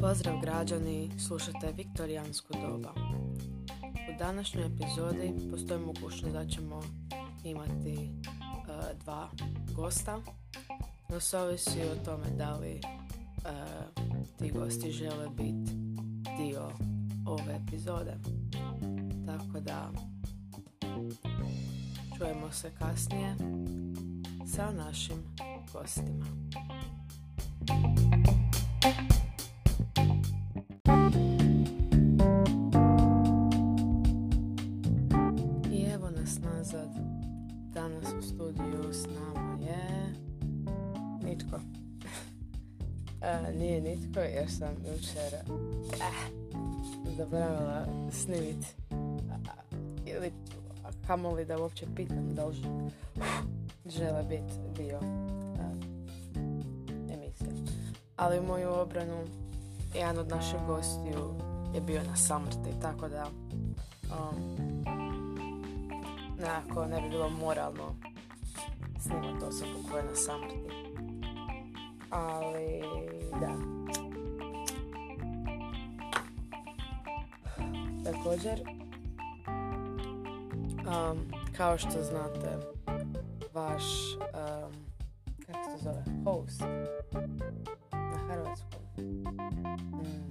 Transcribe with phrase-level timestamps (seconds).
[0.00, 2.92] Pozdrav građani, slušate Viktorijansku doba.
[3.82, 6.82] U današnjoj epizodi postoji mogućnost da ćemo
[7.44, 8.08] imati e,
[9.04, 9.28] dva
[9.74, 10.20] gosta,
[11.08, 12.80] no se ovisi o tome da li e,
[14.38, 15.72] ti gosti žele biti
[16.38, 16.70] dio
[17.26, 18.14] ove epizode.
[19.26, 19.90] Tako da
[22.18, 23.36] čujemo se kasnije
[24.46, 26.26] sa našim gostima.
[35.72, 36.88] I evo nas nazad.
[37.74, 40.14] Danas u studiju s nama je
[41.24, 41.60] nitko.
[43.24, 45.44] E, nije nitko jer sam jučer eh,
[47.16, 48.66] zaboravila snimiti
[50.06, 50.32] ili
[51.06, 52.56] kamoli da uopće pitam da li
[53.86, 55.00] žele biti dio.
[58.22, 59.24] Ali u moju obranu
[59.94, 61.34] jedan od naših gostiju
[61.74, 63.26] je bio na samrti, tako da
[64.04, 64.58] um,
[66.38, 67.94] nekako ne bi bilo moralno
[69.00, 70.56] snimati osobu koja je na samrti.
[72.10, 72.82] Ali
[73.40, 73.52] da.
[78.12, 78.60] Također,
[80.68, 82.58] um, kao što znate,
[83.54, 83.82] vaš,
[84.16, 84.72] um,
[85.46, 86.62] kako se zove, host
[88.32, 88.80] na hrvatskom.
[88.98, 90.22] Mm.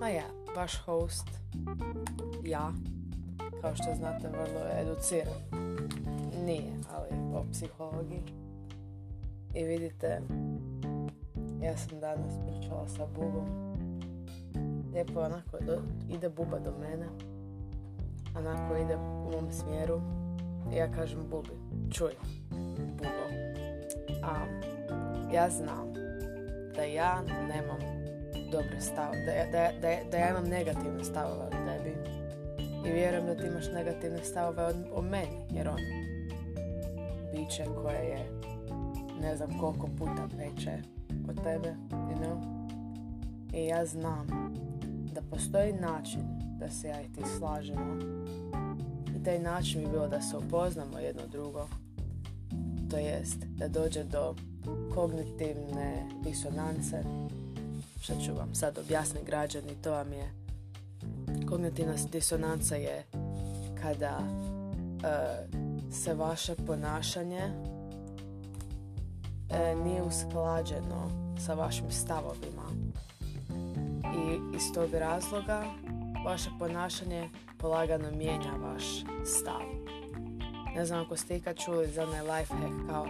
[0.00, 0.24] Ma ja,
[0.56, 1.28] vaš host,
[2.44, 2.72] ja,
[3.60, 5.40] kao što znate, vrlo je educiran.
[6.44, 8.22] Nije, ali po psihologiji.
[9.54, 10.20] I vidite,
[11.62, 13.76] ja sam danas pričala sa Bubom.
[14.92, 17.06] Lijepo onako do, ide Buba do mene.
[18.38, 20.00] Onako ide u mom smjeru.
[20.72, 21.50] I ja kažem Bubi,
[21.90, 22.12] čuj,
[22.96, 23.26] Bubo.
[24.22, 24.46] A,
[25.32, 25.92] ja znam
[26.76, 27.78] da ja nemam
[28.52, 31.96] dobre stavove, da, da, da, da ja imam negativne stavove o tebi.
[32.88, 35.80] I vjerujem da ti imaš negativne stavove o, meni, jer on
[37.32, 38.30] biće koje je
[39.22, 40.78] ne znam koliko puta veće
[41.28, 42.56] od tebe, you know?
[43.54, 44.26] I ja znam
[45.14, 46.20] da postoji način
[46.58, 47.96] da se ja i ti slažemo.
[49.16, 51.68] I taj način bi bilo da se upoznamo jedno drugo.
[52.90, 54.34] To jest da dođe do
[54.94, 57.02] kognitivne disonance.
[58.00, 60.30] Što ću vam sad objasniti građani, to vam je
[61.48, 63.04] kognitivna disonanca je
[63.82, 67.50] kada uh, se vaše ponašanje
[69.50, 71.10] e, nije usklađeno
[71.46, 72.62] sa vašim stavovima.
[74.04, 75.64] I iz tog razloga
[76.26, 78.84] vaše ponašanje polagano mijenja vaš
[79.24, 79.62] stav.
[80.74, 83.06] Ne znam ako ste ikad čuli za onaj life hack kao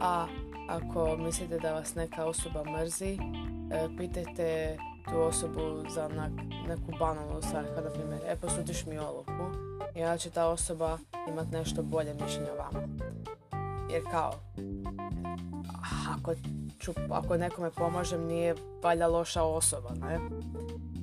[0.00, 0.26] a
[0.68, 3.18] ako mislite da vas neka osoba mrzi,
[3.70, 4.78] e, pitajte
[5.10, 5.60] tu osobu
[5.94, 6.08] za
[6.68, 11.50] neku banalnu stvar, kada primjer, e posudiš mi oluku i ja će ta osoba imat
[11.50, 12.88] nešto bolje mišljenje o vama.
[13.90, 14.32] Jer kao,
[16.16, 16.34] ako,
[16.78, 20.20] ću, ako nekome pomažem nije valjda loša osoba, ne?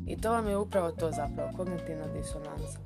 [0.08, 2.80] I to vam je upravo to zapravo, kognitivna disonanca.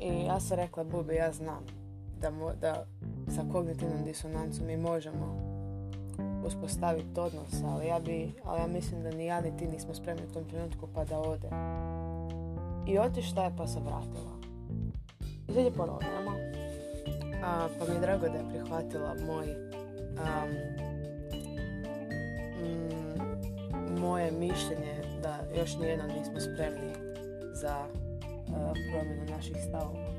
[0.00, 1.66] I ja sam rekla, Bubi, ja znam
[2.20, 2.30] da,
[2.60, 2.86] da
[3.30, 5.50] sa kognitivnom disonancom mi možemo
[6.46, 10.22] uspostaviti odnos, ali ja, bi, ali ja mislim da ni ja ni ti nismo spremni
[10.30, 11.48] u tom trenutku pa da ode.
[12.86, 14.40] I otišla je pa se vratila.
[15.48, 16.32] I sad je ponovno,
[17.44, 19.46] a, pa mi je drago da je prihvatila moj
[22.62, 26.92] mm, moje mišljenje da još nijedno nismo spremni
[27.52, 27.76] za
[28.48, 28.54] uh,
[28.92, 30.10] promjenu naših stavova.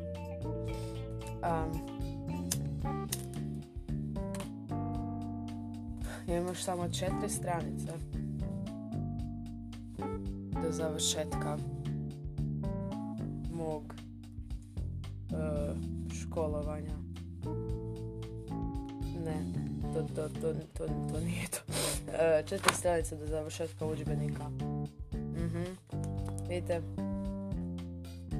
[1.42, 2.01] Um,
[6.32, 7.92] imamo još samo četiri stranice
[10.64, 11.58] do završetka
[13.54, 13.94] mog
[15.32, 15.78] uh,
[16.22, 16.96] školovanja.
[19.26, 19.46] Ne,
[19.94, 21.60] to, to, to, to, to nije to.
[21.68, 24.50] Uh, četiri stranice do završetka udžbenika.
[25.14, 25.64] Mhm.
[26.50, 26.82] Vidite?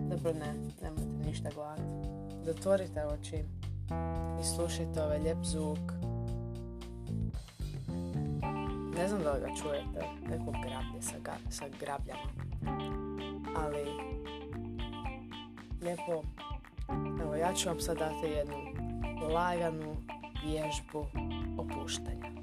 [0.10, 2.08] Dobro, ne, nemojte ništa gledati.
[2.46, 3.44] Zatvorite oči
[4.42, 6.11] i slušajte ovaj lijep zvuk.
[9.02, 12.30] Ne znam da li ga čujete, neko grablje sa, ga, sa grabljama.
[13.58, 13.86] Ali,
[15.82, 16.24] lijepo,
[17.22, 18.56] evo ja ću vam sad dati jednu
[19.34, 19.96] laganu
[20.46, 21.06] vježbu
[21.58, 22.41] opuštanja.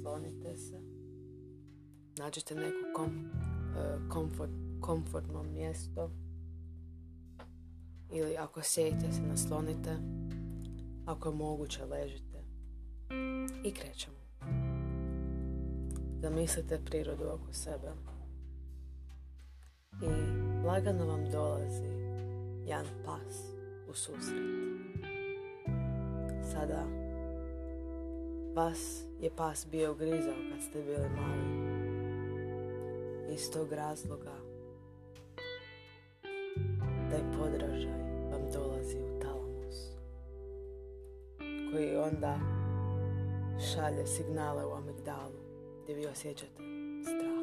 [0.00, 0.80] Naslonite se.
[2.18, 3.30] Nađite neko kom,
[4.08, 4.50] komfort,
[4.80, 6.10] komfortno mjesto.
[8.12, 9.96] Ili ako sjedite se, naslonite.
[11.06, 12.44] Ako je moguće, ležite.
[13.64, 14.16] I krećemo.
[16.22, 17.92] Zamislite prirodu oko sebe.
[20.02, 20.06] I
[20.66, 21.84] lagano vam dolazi
[22.66, 23.52] jedan pas
[23.88, 24.60] u susret.
[26.52, 26.99] Sada
[28.54, 31.70] vas je pas bio grizao kad ste bili mali.
[33.34, 34.32] Iz tog razloga
[37.10, 38.00] taj podražaj
[38.32, 39.76] vam dolazi u talamus
[41.72, 42.38] koji onda
[43.72, 45.40] šalje signale u amigdalu
[45.82, 46.62] gdje vi osjećate
[47.02, 47.40] strah.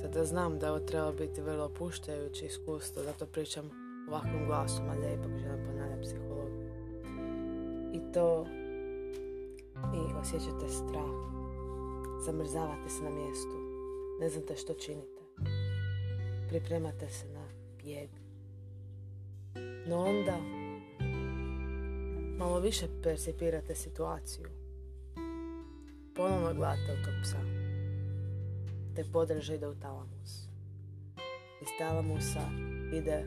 [0.00, 3.70] Sada znam da ovo treba biti vrlo opuštajuće iskustvo, zato pričam
[4.08, 6.68] ovakvim glasom, a lijepo želim ponavljati psihologiju.
[7.92, 8.46] I to
[10.28, 11.10] osjećate strah.
[12.20, 13.56] Zamrzavate se na mjestu.
[14.20, 15.20] Ne znate što činite.
[16.48, 17.48] Pripremate se na
[17.82, 18.10] bijeg.
[19.86, 20.38] No onda
[22.38, 24.48] malo više percipirate situaciju.
[26.14, 27.38] Ponovno gledate u tog psa.
[28.96, 30.30] Te podrže ide u talamus.
[31.62, 32.48] Iz talamusa
[32.92, 33.24] ide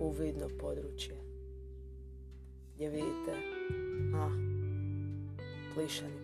[0.00, 1.16] u vidno područje.
[2.74, 3.32] Gdje vidite,
[4.14, 4.30] a,
[5.74, 6.21] plišani.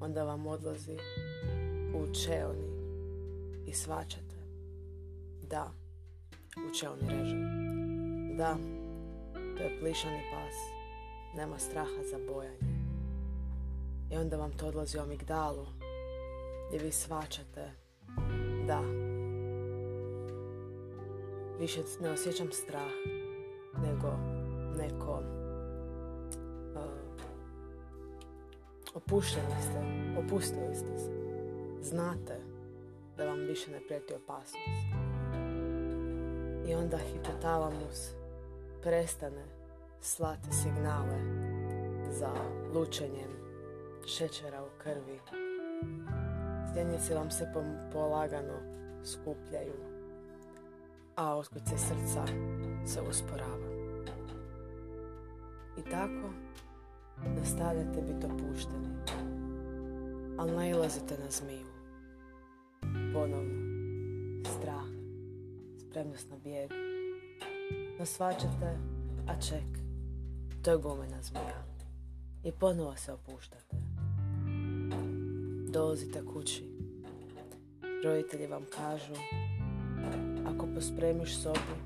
[0.00, 0.96] Onda vam odlazi
[1.94, 2.70] u čeoni
[3.66, 4.36] i svačate.
[5.42, 5.72] Da,
[6.56, 7.36] u čeoni reže.
[8.36, 8.56] Da,
[9.56, 10.54] to je plišani pas.
[11.36, 12.80] Nema straha za bojanje.
[14.10, 15.66] I onda vam to odlazi u amigdalu
[16.68, 17.70] gdje vi svačate.
[18.66, 18.80] Da,
[21.60, 22.92] više ne osjećam strah
[23.82, 24.08] nego
[24.78, 25.39] neko
[28.94, 29.80] opušteni ste,
[30.20, 31.10] opustili ste se.
[31.82, 32.40] Znate
[33.16, 34.60] da vam više ne prijeti opasnost.
[36.68, 38.10] I onda hipotalamus
[38.82, 39.44] prestane
[40.00, 41.18] slati signale
[42.10, 42.30] za
[42.74, 43.30] lučenjem
[44.06, 45.20] šećera u krvi.
[46.70, 47.52] Stjenice vam se
[47.92, 48.58] polagano
[49.04, 49.74] skupljaju,
[51.16, 52.24] a otkuce srca
[52.86, 53.70] se usporava.
[55.78, 56.30] I tako
[57.38, 58.88] nastavljate biti opušteni,
[60.38, 61.66] ali nailazite na zmiju.
[63.12, 63.70] Ponovno,
[64.44, 64.86] strah,
[65.78, 66.70] spremnost na bijeg.
[67.98, 68.78] No svačate,
[69.28, 69.78] a ček,
[70.62, 71.64] to je gumena zmija.
[72.44, 73.76] I ponovo se opuštate.
[75.72, 76.64] Dolazite kući.
[78.04, 79.14] Roditelji vam kažu,
[80.46, 81.76] ako pospremiš sobu,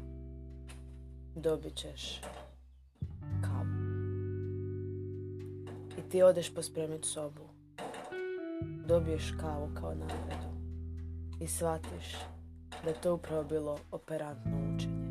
[1.35, 2.21] dobit ćeš
[6.09, 7.49] ti odeš pospremiti sobu.
[8.87, 10.55] Dobiješ kavu kao nagradu.
[11.41, 12.15] I shvatiš
[12.85, 15.05] da je to upravo bilo operantno učenje.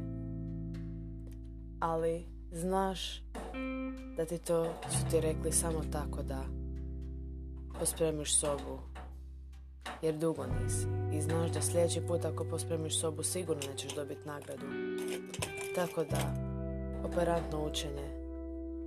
[1.80, 3.24] Ali znaš
[4.18, 6.44] da ti to su ti rekli samo tako da
[7.79, 8.79] pospremiš sobu
[10.01, 10.88] jer dugo nisi
[11.18, 14.65] i znaš da sljedeći put ako pospremiš sobu sigurno nećeš dobiti nagradu.
[15.75, 16.34] Tako da
[17.03, 18.10] operantno učenje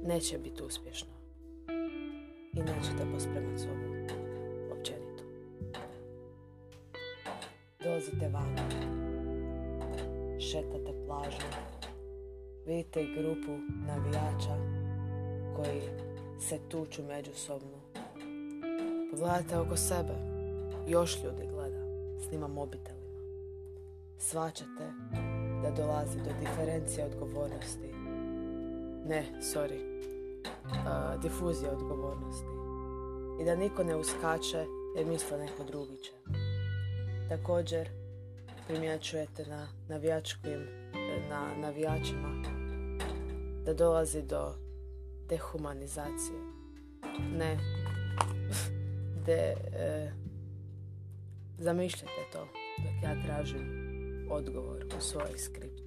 [0.05, 1.16] neće biti uspješno
[2.57, 4.17] i nećete pospremati sobu
[4.79, 5.25] općenito.
[7.83, 8.57] Dolazite van,
[10.41, 11.47] šetate plažu,
[12.67, 14.57] vidite grupu navijača
[15.57, 15.81] koji
[16.41, 17.79] se tuču međusobno.
[19.11, 20.15] Pogledajte oko sebe,
[20.89, 21.83] još ljudi gleda,
[22.29, 23.07] snima mobitelima.
[24.19, 24.93] Svačate
[25.63, 27.89] da dolazi do diferencije odgovornosti.
[29.07, 29.97] Ne, sorry,
[31.23, 32.47] difuzija odgovornosti
[33.41, 36.13] i da niko ne uskače jer misle neko drugi će.
[37.29, 37.89] Također
[38.67, 40.67] primjećujete na navijačkim,
[41.31, 42.43] na navijačima
[43.65, 44.55] da dolazi do
[45.29, 46.39] dehumanizacije.
[47.39, 47.59] Ne,
[49.27, 50.13] de, e,
[51.59, 53.87] zamišljate to dok ja tražim
[54.31, 55.86] odgovor u svojoj skripti.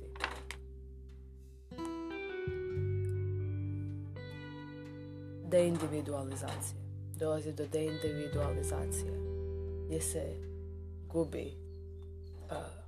[5.49, 6.79] Deindividualizacije.
[7.15, 9.13] Dolazi do deindividualizacije
[9.85, 10.23] gdje se
[11.07, 11.53] gubi
[12.45, 12.79] uh,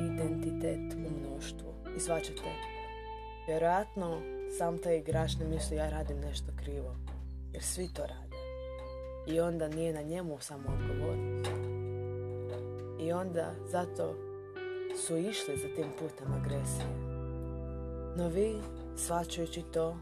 [0.00, 1.74] identitet u mnoštvu.
[1.96, 2.42] I svačate,
[3.46, 4.20] vjerojatno
[4.58, 6.96] sam taj igrač ne misli ja radim nešto krivo,
[7.52, 8.36] jer svi to rade.
[9.26, 11.50] I onda nije na njemu samo odgovornost.
[13.00, 14.14] I onda zato
[15.06, 16.86] su išli za tim putem agresije.
[18.16, 18.54] No vi,
[18.96, 19.96] svačajući to,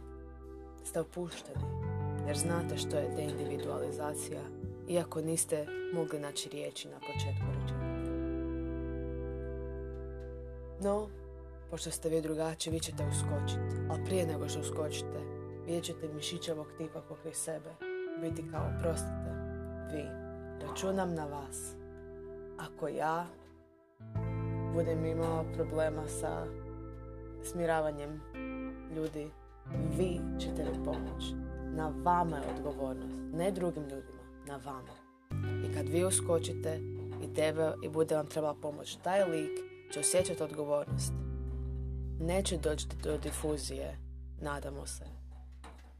[0.84, 1.64] ste opušteni.
[2.26, 4.40] jer znate što je deindividualizacija,
[4.88, 8.12] iako niste mogli naći riječi na početku rečenice.
[10.80, 11.08] No,
[11.70, 15.20] pošto ste vi drugačiji, vi ćete uskočiti, a prije nego što uskočite,
[15.66, 17.70] vidjet ćete mišićevog tipa pokraj sebe,
[18.20, 19.30] biti kao, prostite,
[19.92, 20.04] vi,
[20.66, 21.74] računam na vas.
[22.58, 23.26] Ako ja
[24.74, 26.46] budem imao problema sa
[27.42, 28.20] smiravanjem
[28.96, 29.30] ljudi,
[29.98, 31.34] vi ćete mi pomoći.
[31.76, 35.08] Na vama je odgovornost, ne drugim ljudima, na vama.
[35.64, 36.80] I kad vi uskočite
[37.22, 39.50] i tebe i bude vam trebala pomoć, taj lik
[39.92, 41.12] će osjećati odgovornost.
[42.20, 43.98] Neće doći do difuzije,
[44.40, 45.04] nadamo se.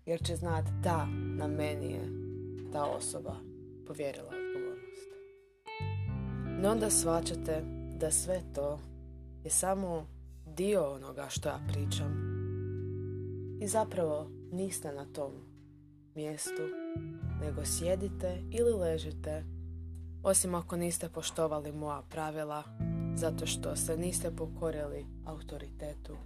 [0.07, 2.09] Jer će znati da na meni je
[2.73, 3.35] ta osoba
[3.87, 5.09] povjerila odgovornost.
[6.63, 7.63] No onda svačate
[7.97, 8.79] da sve to
[9.45, 10.07] je samo
[10.47, 12.28] dio onoga što ja pričam.
[13.61, 15.33] I zapravo niste na tom
[16.15, 16.63] mjestu,
[17.41, 19.45] nego sjedite ili ležite,
[20.23, 22.63] osim ako niste poštovali moja pravila,
[23.15, 26.17] zato što se niste pokorili autoritetu,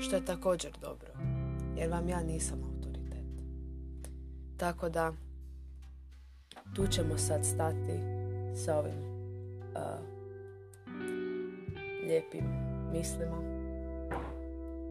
[0.00, 1.12] što je također dobro,
[1.76, 3.44] jer vam ja nisam autoritet.
[4.56, 5.12] Tako da,
[6.74, 7.98] tu ćemo sad stati
[8.64, 8.98] sa ovim
[9.74, 10.12] uh,
[12.06, 12.44] lijepim
[12.92, 13.42] mislima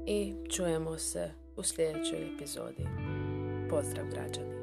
[0.05, 2.87] i čujemo se u sljedećoj epizodi.
[3.69, 4.60] Pozdrav građani!